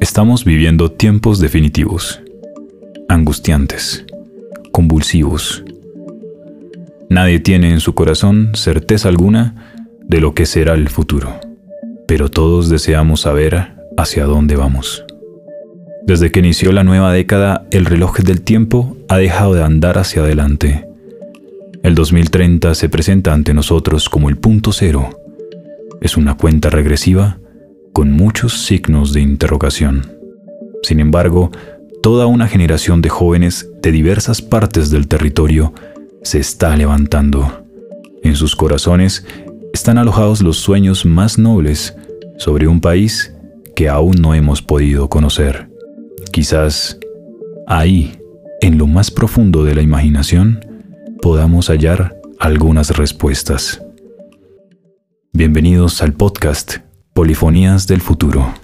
Estamos 0.00 0.44
viviendo 0.44 0.90
tiempos 0.90 1.38
definitivos, 1.40 2.20
angustiantes, 3.08 4.04
convulsivos. 4.72 5.64
Nadie 7.10 7.40
tiene 7.40 7.70
en 7.70 7.80
su 7.80 7.94
corazón 7.94 8.52
certeza 8.54 9.08
alguna 9.08 9.74
de 10.06 10.20
lo 10.20 10.34
que 10.34 10.46
será 10.46 10.74
el 10.74 10.88
futuro, 10.88 11.40
pero 12.06 12.30
todos 12.30 12.68
deseamos 12.68 13.22
saber 13.22 13.74
hacia 13.96 14.24
dónde 14.24 14.56
vamos. 14.56 15.04
Desde 16.06 16.30
que 16.30 16.38
inició 16.38 16.72
la 16.72 16.84
nueva 16.84 17.12
década, 17.12 17.66
el 17.70 17.84
reloj 17.84 18.18
del 18.20 18.40
tiempo 18.40 18.96
ha 19.08 19.18
dejado 19.18 19.54
de 19.54 19.62
andar 19.62 19.98
hacia 19.98 20.22
adelante. 20.22 20.86
El 21.82 21.94
2030 21.94 22.74
se 22.74 22.88
presenta 22.88 23.34
ante 23.34 23.52
nosotros 23.52 24.08
como 24.08 24.30
el 24.30 24.38
punto 24.38 24.72
cero. 24.72 25.10
Es 26.00 26.16
una 26.16 26.36
cuenta 26.36 26.70
regresiva 26.70 27.38
con 27.92 28.12
muchos 28.12 28.64
signos 28.64 29.12
de 29.12 29.20
interrogación. 29.20 30.06
Sin 30.82 31.00
embargo, 31.00 31.50
toda 32.02 32.26
una 32.26 32.46
generación 32.46 33.02
de 33.02 33.08
jóvenes 33.08 33.68
de 33.82 33.90
diversas 33.90 34.40
partes 34.40 34.90
del 34.90 35.08
territorio 35.08 35.74
se 36.22 36.38
está 36.38 36.76
levantando. 36.76 37.64
En 38.22 38.36
sus 38.36 38.54
corazones 38.54 39.26
están 39.72 39.98
alojados 39.98 40.42
los 40.42 40.58
sueños 40.58 41.04
más 41.04 41.38
nobles 41.38 41.96
sobre 42.36 42.68
un 42.68 42.80
país 42.80 43.34
que 43.74 43.88
aún 43.88 44.16
no 44.20 44.34
hemos 44.34 44.62
podido 44.62 45.08
conocer. 45.08 45.68
Quizás 46.32 46.98
ahí, 47.66 48.18
en 48.60 48.78
lo 48.78 48.86
más 48.86 49.10
profundo 49.10 49.64
de 49.64 49.74
la 49.74 49.82
imaginación, 49.82 50.64
podamos 51.20 51.68
hallar 51.68 52.16
algunas 52.38 52.96
respuestas. 52.96 53.82
Bienvenidos 55.60 56.02
al 56.02 56.12
podcast 56.12 56.76
Polifonías 57.14 57.88
del 57.88 58.00
Futuro. 58.00 58.54